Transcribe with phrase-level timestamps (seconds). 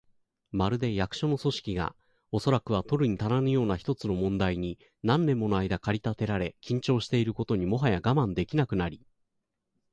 [0.51, 1.95] まるで、役所の組織が、
[2.31, 9.05] おそらくは取るにたらぬような一つの問題に何年ものあいだ駆り立てられ、緊張していることにもはや我慢できなくなり、